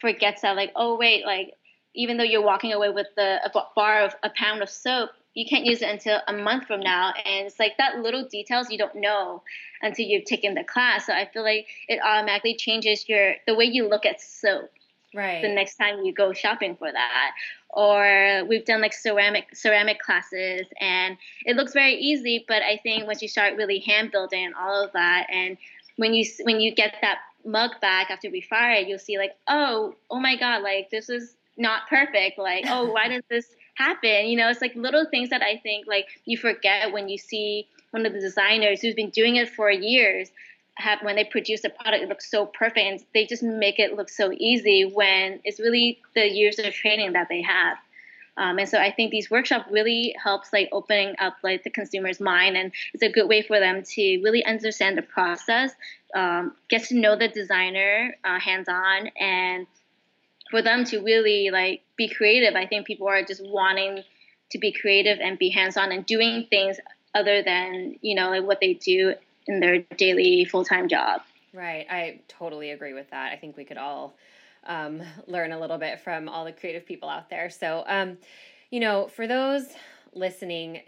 [0.00, 1.54] forgets that like oh wait like
[1.94, 5.46] even though you're walking away with the a bar of a pound of soap you
[5.46, 7.12] can't use it until a month from now.
[7.24, 9.44] And it's like that little details you don't know
[9.80, 11.06] until you've taken the class.
[11.06, 14.72] So I feel like it automatically changes your the way you look at soap.
[15.14, 15.40] Right.
[15.40, 17.30] The next time you go shopping for that.
[17.70, 23.06] Or we've done like ceramic ceramic classes and it looks very easy, but I think
[23.06, 25.56] once you start really hand building and all of that and
[25.94, 29.36] when you when you get that mug back after we fire it, you'll see like,
[29.46, 32.38] oh, oh my god, like this is not perfect.
[32.38, 33.46] Like, oh, why does this
[33.78, 34.26] happen.
[34.26, 37.68] You know, it's like little things that I think like you forget when you see
[37.92, 40.30] one of the designers who's been doing it for years
[40.74, 43.96] have when they produce a product it looks so perfect and they just make it
[43.96, 47.76] look so easy when it's really the years of training that they have.
[48.36, 52.20] Um, and so I think these workshops really helps like opening up like the consumer's
[52.20, 55.72] mind, and it's a good way for them to really understand the process,
[56.14, 59.66] um, get to know the designer uh, hands on, and
[60.52, 64.02] for them to really like be creative, I think people are just wanting
[64.50, 66.78] to be creative and be hands on and doing things
[67.14, 69.14] other than you know like what they do
[69.46, 71.20] in their daily full time job.
[71.52, 73.32] Right, I totally agree with that.
[73.32, 74.14] I think we could all
[74.66, 77.50] um, learn a little bit from all the creative people out there.
[77.50, 78.18] So, um,
[78.70, 79.66] you know, for those
[80.14, 80.82] listening,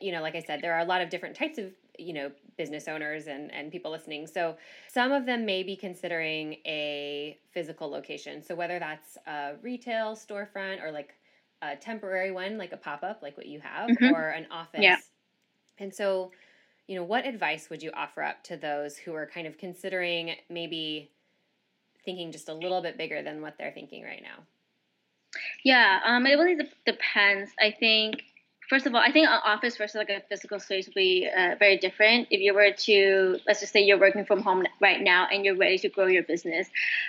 [0.00, 1.66] you know, like I said, there are a lot of different types of
[1.98, 4.26] you know business owners and and people listening.
[4.26, 4.56] So
[4.92, 8.42] some of them may be considering a physical location.
[8.42, 11.14] So whether that's a retail storefront or like
[11.62, 14.14] a temporary one like a pop-up like what you have mm-hmm.
[14.14, 14.80] or an office.
[14.80, 14.96] Yeah.
[15.78, 16.30] and so
[16.86, 20.34] you know what advice would you offer up to those who are kind of considering
[20.48, 21.10] maybe
[22.04, 24.44] thinking just a little bit bigger than what they're thinking right now?
[25.64, 27.50] Yeah um, it really depends.
[27.60, 28.22] I think
[28.68, 31.56] first of all, I think an office versus like a physical space would be uh,
[31.58, 32.28] very different.
[32.30, 35.56] If you were to, let's just say you're working from home right now and you're
[35.56, 36.68] ready to grow your business,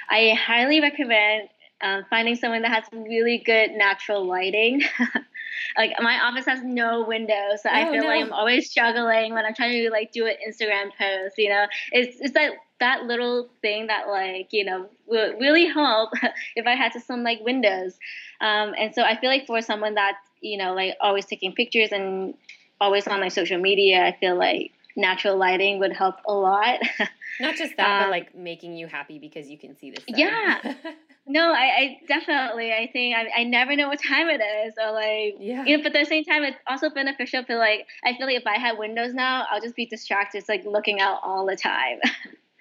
[0.10, 1.50] I highly recommend
[1.82, 4.82] um, finding someone that has really good natural lighting.
[5.78, 8.08] like my office has no windows, so oh, I feel no.
[8.08, 11.38] like I'm always struggling when I'm trying to like do an Instagram post.
[11.38, 16.12] You know, it's it's that that little thing that like you know would really help
[16.56, 17.98] if I had to some like windows.
[18.42, 21.92] Um, and so I feel like for someone that's you know like always taking pictures
[21.92, 22.34] and
[22.82, 26.80] always on like social media, I feel like natural lighting would help a lot.
[27.40, 30.04] Not just that, um, but like making you happy because you can see this.
[30.08, 30.60] Yeah.
[31.28, 32.74] no, I, I, definitely.
[32.74, 34.74] I think I, I never know what time it is.
[34.76, 35.64] So like, yeah.
[35.66, 37.88] You know, but at the same time, it's also beneficial for like.
[38.04, 41.00] I feel like if I had windows now, I'll just be distracted, it's like looking
[41.00, 42.00] out all the time.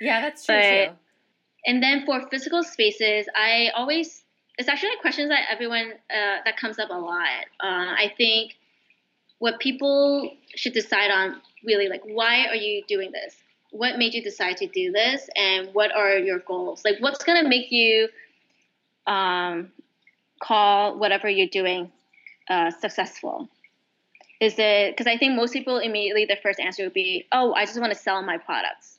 [0.01, 0.93] Yeah, that's true but, too.
[1.67, 4.23] And then for physical spaces, I always
[4.59, 7.29] it's actually a question that everyone uh, that comes up a lot.
[7.61, 8.57] Uh, I think
[9.39, 13.37] what people should decide on really like why are you doing this?
[13.71, 16.85] What made you decide to do this, and what are your goals?
[16.85, 18.09] Like, what's gonna make you
[19.07, 19.71] um,
[20.41, 21.93] call whatever you're doing
[22.51, 23.49] uh, successful?
[24.41, 27.65] Is it because I think most people immediately the first answer would be, "Oh, I
[27.65, 28.99] just want to sell my products."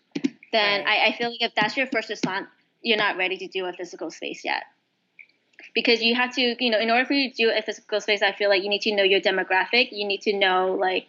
[0.51, 1.01] Then right.
[1.03, 2.47] I, I feel like if that's your first response,
[2.81, 4.63] you're not ready to do a physical space yet
[5.73, 8.21] because you have to you know in order for you to do a physical space
[8.21, 9.89] i feel like you need to know your demographic.
[9.91, 11.07] You need to know like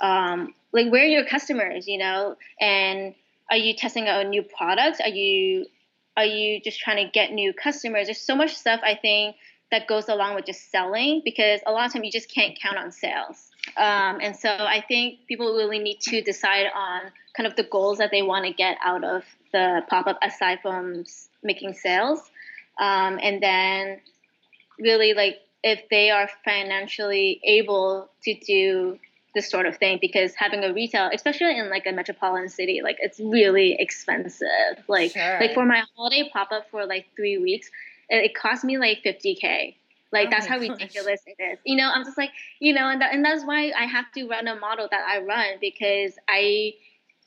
[0.00, 2.36] um, like where are your customers you know?
[2.60, 3.14] And
[3.50, 5.00] are you testing out new products?
[5.00, 5.66] Are you
[6.16, 8.06] are you just trying to get new customers?
[8.06, 9.36] There's so much stuff i think
[9.70, 12.78] that goes along with just selling because a lot of time you just can't count
[12.78, 13.50] on sales.
[13.76, 17.98] Um, and so i think people really need to decide on kind of the goals
[17.98, 21.04] that they want to get out of the pop-up aside from
[21.42, 22.30] making sales
[22.78, 24.00] um, and then
[24.78, 28.98] really like if they are financially able to do
[29.34, 32.96] this sort of thing because having a retail especially in like a metropolitan city like
[33.00, 34.48] it's really expensive.
[34.88, 35.38] Like sure.
[35.40, 37.70] like for my holiday pop-up for like three weeks
[38.08, 39.74] it, it cost me like 50k
[40.10, 41.58] like oh that's how ridiculous it is.
[41.64, 44.26] You know i'm just like you know and, that, and that's why i have to
[44.26, 46.74] run a model that i run because i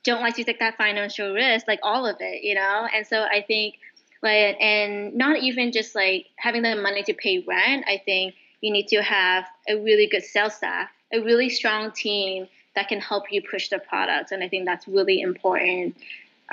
[0.04, 2.88] don't like to take that financial risk like all of it you know?
[2.94, 3.76] And so i think
[4.22, 8.72] like and not even just like having the money to pay rent i think you
[8.72, 13.32] need to have a really good sales staff a really strong team that can help
[13.32, 15.96] you push the products and i think that's really important.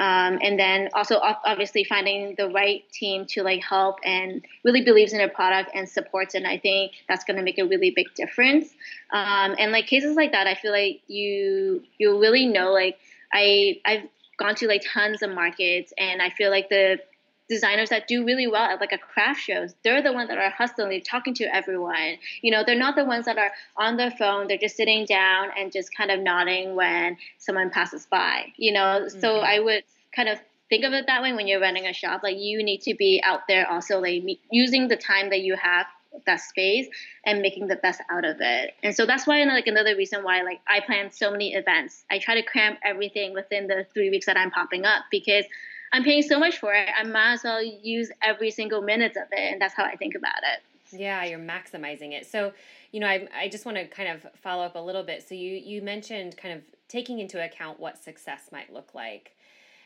[0.01, 5.13] Um, and then also obviously finding the right team to like help and really believes
[5.13, 8.07] in your product and supports and i think that's going to make a really big
[8.15, 8.69] difference.
[9.13, 12.97] Um, and like cases like that i feel like you you really know like
[13.33, 14.05] i i've
[14.39, 17.01] gone to like tons of markets and i feel like the
[17.49, 20.51] designers that do really well at like a craft shows they're the ones that are
[20.51, 22.19] hustling talking to everyone.
[22.43, 25.49] You know they're not the ones that are on their phone they're just sitting down
[25.57, 29.07] and just kind of nodding when someone passes by you know?
[29.07, 29.21] Mm-hmm.
[29.21, 29.85] so i would
[30.15, 30.39] kind of
[30.69, 33.21] think of it that way when you're running a shop like you need to be
[33.25, 35.87] out there also like using the time that you have
[36.27, 36.89] that space
[37.25, 38.75] and making the best out of it.
[38.83, 42.05] And so that's why like another reason why like i plan so many events.
[42.11, 45.45] I try to cram everything within the three weeks that i'm popping up because
[45.93, 49.29] I'm paying so much for it, I might as well use every single minute of
[49.33, 49.53] it.
[49.53, 50.63] And that's how I think about it.
[50.99, 52.27] Yeah, you're maximizing it.
[52.27, 52.53] So,
[52.93, 55.27] you know, I, I just want to kind of follow up a little bit.
[55.27, 59.33] So, you, you mentioned kind of taking into account what success might look like.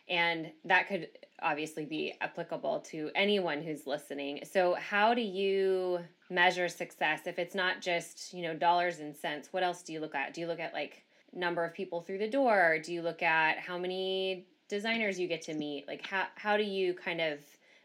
[0.08, 1.08] And that could
[1.40, 4.40] obviously be applicable to anyone who's listening.
[4.50, 6.00] So, how do you
[6.30, 9.48] measure success if it's not just, you know, dollars and cents?
[9.52, 10.34] What else do you look at?
[10.34, 12.78] Do you look at like number of people through the door?
[12.82, 15.86] Do you look at how many designers you get to meet?
[15.86, 17.38] Like how how do you kind of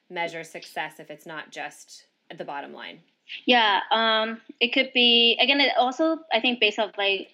[0.09, 3.01] measure success if it's not just the bottom line?
[3.45, 5.59] Yeah, um, it could be again.
[5.59, 7.29] It also I think based off like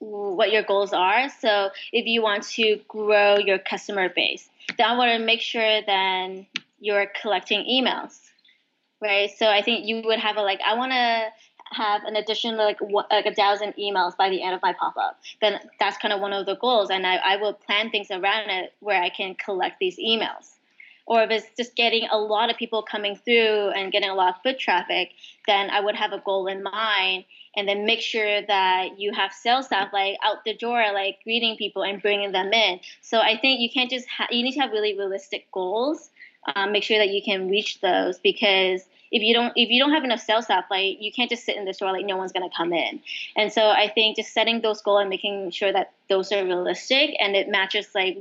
[0.00, 1.28] what your goals are.
[1.40, 5.80] So if you want to grow your customer base, then I want to make sure
[5.86, 6.46] then
[6.80, 8.18] you're collecting emails,
[9.00, 9.30] right?
[9.38, 11.28] So I think you would have a like I want to
[11.72, 12.78] have an additional like
[13.10, 16.20] like a thousand emails by the end of my pop up, then that's kind of
[16.20, 19.34] one of the goals, and I, I will plan things around it where I can
[19.34, 20.52] collect these emails.
[21.08, 24.34] Or if it's just getting a lot of people coming through and getting a lot
[24.34, 25.10] of foot traffic,
[25.46, 27.24] then I would have a goal in mind,
[27.56, 31.56] and then make sure that you have sales staff like out the door, like greeting
[31.56, 32.80] people and bringing them in.
[33.02, 36.10] So I think you can't just ha- you need to have really realistic goals.
[36.54, 39.92] Um, make sure that you can reach those because if you don't if you don't
[39.92, 42.32] have enough sales staff, like you can't just sit in the store like no one's
[42.32, 43.00] gonna come in.
[43.36, 47.14] And so I think just setting those goals and making sure that those are realistic
[47.18, 48.18] and it matches like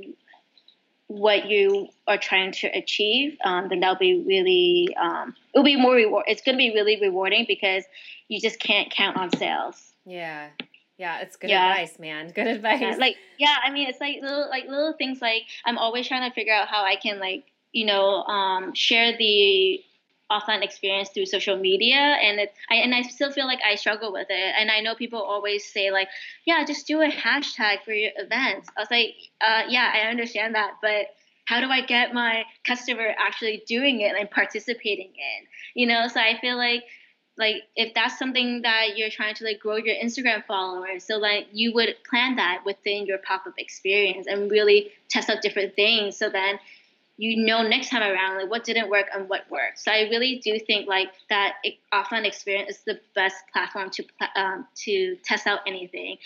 [1.07, 5.95] what you are trying to achieve, um, then that'll be really um, it'll be more
[5.95, 6.25] reward.
[6.27, 7.83] It's gonna be really rewarding because
[8.27, 9.93] you just can't count on sales.
[10.05, 10.49] Yeah.
[10.97, 11.71] Yeah, it's good yeah.
[11.71, 12.29] advice, man.
[12.29, 12.79] Good advice.
[12.79, 15.21] Yeah, like, yeah, I mean, it's like little, like little things.
[15.21, 19.17] Like, I'm always trying to figure out how I can, like, you know, um, share
[19.17, 19.83] the
[20.31, 24.11] offline experience through social media and it I, and I still feel like I struggle
[24.11, 26.07] with it and I know people always say like
[26.45, 30.55] yeah just do a hashtag for your events I was like uh, yeah I understand
[30.55, 31.07] that but
[31.45, 35.45] how do I get my customer actually doing it and participating in
[35.75, 36.83] you know so I feel like
[37.37, 41.47] like if that's something that you're trying to like grow your Instagram followers, so like
[41.51, 46.17] you would plan that within your pop up experience and really test out different things.
[46.17, 46.59] So then
[47.17, 49.79] you know next time around like what didn't work and what worked.
[49.79, 51.55] So I really do think like that
[51.93, 54.03] offline experience is the best platform to
[54.35, 56.17] um, to test out anything.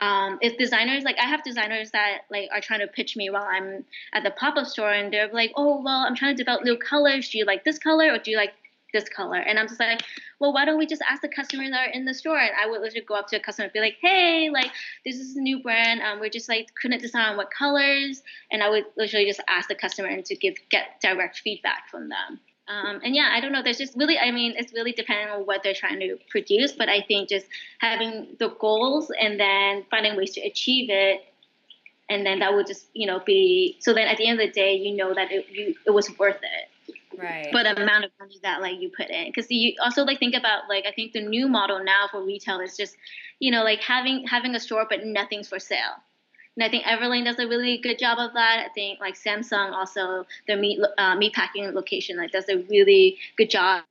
[0.00, 3.46] Um, if designers like I have designers that like are trying to pitch me while
[3.48, 3.84] I'm
[4.14, 6.78] at the pop up store and they're like, oh well, I'm trying to develop new
[6.78, 7.28] colors.
[7.28, 8.54] Do you like this color or do you like
[8.92, 9.36] this color.
[9.36, 10.02] And I'm just like,
[10.40, 12.38] well, why don't we just ask the customers that are in the store?
[12.38, 14.70] And I would literally go up to a customer and be like, hey, like
[15.04, 16.00] this is a new brand.
[16.00, 18.22] Um, we're just like couldn't decide on what colors.
[18.50, 22.08] And I would literally just ask the customer and to give get direct feedback from
[22.08, 22.40] them.
[22.68, 23.62] Um, and yeah, I don't know.
[23.62, 26.72] There's just really, I mean, it's really depending on what they're trying to produce.
[26.72, 27.46] But I think just
[27.78, 31.22] having the goals and then finding ways to achieve it
[32.10, 34.52] and then that would just you know be so then at the end of the
[34.52, 36.68] day you know that it, you, it was worth it
[37.18, 37.48] right.
[37.52, 39.26] But the amount of money that like you put in.
[39.26, 42.60] Because you also like think about like i think the new model now for retail
[42.60, 42.96] is just
[43.40, 45.96] you know like having having a store but nothing's for sale.
[46.56, 48.66] And i think everlane does a really good job of that.
[48.66, 53.18] I think like samsung also their meat uh, meat packing location like does a really
[53.36, 53.84] good job.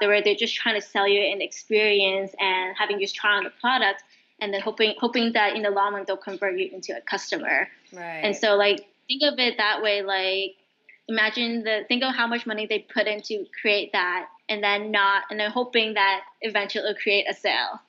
[0.00, 3.52] Where they're just trying to sell you an experience and having you try on the
[3.60, 4.02] product
[4.40, 7.68] and then hoping hoping that in the long run they'll convert you into a customer.
[7.92, 8.20] Right.
[8.22, 10.56] And so like think of it that way like
[11.08, 14.90] imagine the think of how much money they put in to create that and then
[14.90, 17.80] not and then hoping that eventually it'll create a sale.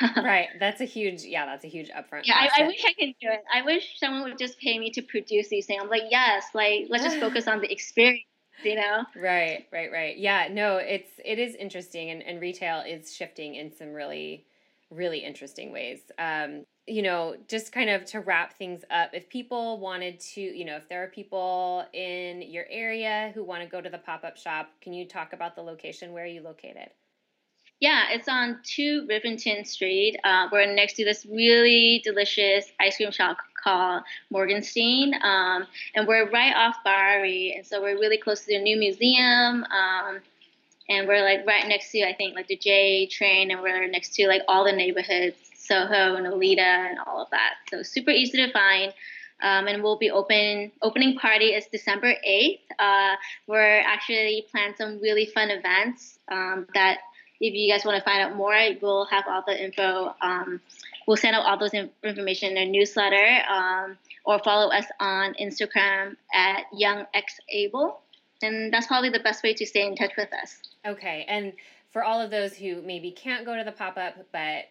[0.16, 3.14] Right that's a huge yeah that's a huge upfront yeah I, I, wish i could
[3.20, 3.44] do it.
[3.52, 5.82] I wish someone would just pay me to produce these things.
[5.82, 8.24] I'm like yes like let's just focus on the experience
[8.62, 9.04] you know?
[9.14, 10.16] Right right right.
[10.16, 14.46] Yeah no it's it is interesting and, and retail is shifting in some really
[14.90, 16.00] really interesting ways.
[16.18, 20.64] Um you know, just kind of to wrap things up, if people wanted to, you
[20.64, 24.22] know, if there are people in your area who want to go to the pop
[24.22, 26.12] up shop, can you talk about the location?
[26.12, 26.90] Where are you located?
[27.80, 30.16] Yeah, it's on 2 Rivington Street.
[30.24, 35.14] Uh, we're next to this really delicious ice cream shop called Morgenstern.
[35.22, 37.54] Um, and we're right off Bowery.
[37.56, 39.64] And so we're really close to the new museum.
[39.64, 40.20] Um,
[40.88, 43.50] and we're like right next to, I think, like the J train.
[43.50, 45.36] And we're next to like all the neighborhoods
[45.66, 47.54] Soho and Nolita and all of that.
[47.70, 48.92] So super easy to find.
[49.42, 50.72] Um, and we'll be open.
[50.80, 52.62] Opening party is December eighth.
[52.78, 53.14] Uh,
[53.46, 56.98] we're actually planning some really fun events um, that
[57.40, 60.14] if you guys want to find out more, we'll have all the info.
[60.22, 60.60] Um,
[61.06, 66.16] we'll send out all those information in our newsletter, um, or follow us on Instagram
[66.32, 67.96] at YoungXable,
[68.42, 70.62] and that's probably the best way to stay in touch with us.
[70.86, 71.52] Okay, and
[71.92, 74.64] for all of those who maybe can't go to the pop up but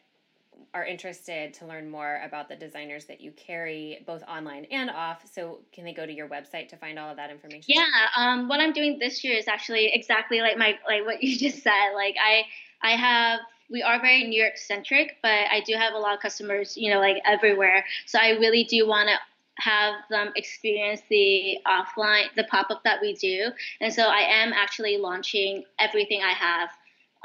[0.73, 5.23] are interested to learn more about the designers that you carry both online and off.
[5.31, 7.63] So can they go to your website to find all of that information?
[7.67, 7.83] Yeah
[8.17, 11.63] um, what i'm doing this year is actually exactly like my like what you just
[11.63, 11.93] said.
[11.95, 12.43] Like i
[12.81, 13.39] i have
[13.69, 16.91] we are very new york centric but i do have a lot of customers you
[16.91, 17.85] know like everywhere.
[18.05, 19.15] So i really do want to
[19.57, 23.49] have them experience the offline the pop-up that we do.
[23.81, 26.69] And so i am actually launching everything i have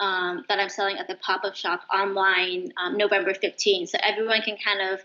[0.00, 3.88] um, that I'm selling at the pop up shop online um, November 15th.
[3.90, 5.00] So everyone can kind of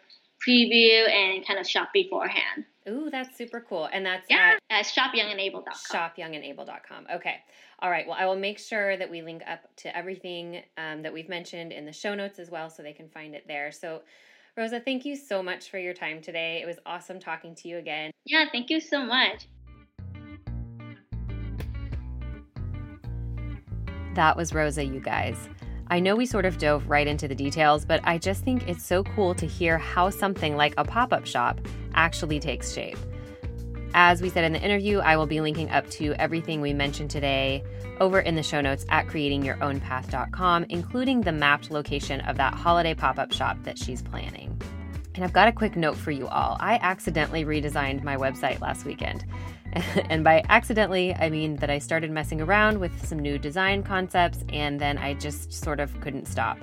[0.47, 2.65] preview and kind of shop beforehand.
[2.87, 3.87] Ooh, that's super cool.
[3.91, 5.63] And that's yeah, at, at shopyoungandable.com.
[5.73, 7.07] Shopyoungandable.com.
[7.15, 7.35] Okay.
[7.79, 8.05] All right.
[8.07, 11.71] Well, I will make sure that we link up to everything um, that we've mentioned
[11.71, 13.71] in the show notes as well so they can find it there.
[13.71, 14.01] So,
[14.57, 16.61] Rosa, thank you so much for your time today.
[16.61, 18.11] It was awesome talking to you again.
[18.25, 19.47] Yeah, thank you so much.
[24.16, 25.36] That was Rosa, you guys.
[25.88, 28.84] I know we sort of dove right into the details, but I just think it's
[28.84, 31.59] so cool to hear how something like a pop up shop
[31.93, 32.97] actually takes shape.
[33.95, 37.11] As we said in the interview, I will be linking up to everything we mentioned
[37.11, 37.64] today
[37.99, 43.20] over in the show notes at creatingyourownpath.com, including the mapped location of that holiday pop
[43.20, 44.59] up shop that she's planning.
[45.16, 46.57] And I've got a quick note for you all.
[46.59, 49.26] I accidentally redesigned my website last weekend.
[50.09, 54.43] and by accidentally, I mean that I started messing around with some new design concepts
[54.49, 56.57] and then I just sort of couldn't stop.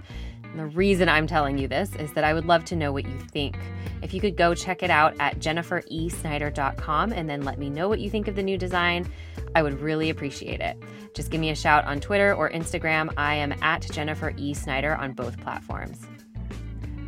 [0.45, 3.05] And the reason I'm telling you this is that I would love to know what
[3.05, 3.57] you think.
[4.03, 8.01] If you could go check it out at jenniferesnyder.com and then let me know what
[8.01, 9.09] you think of the new design,
[9.55, 10.77] I would really appreciate it.
[11.15, 13.13] Just give me a shout on Twitter or Instagram.
[13.17, 14.55] I am at Jennifer E.
[14.55, 16.07] Snyder on both platforms.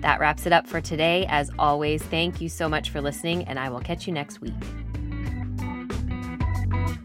[0.01, 1.27] That wraps it up for today.
[1.29, 4.53] As always, thank you so much for listening, and I will catch you next week
[6.73, 7.02] thank you